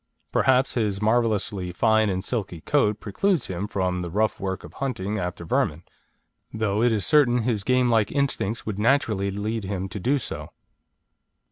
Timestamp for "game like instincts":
7.63-8.65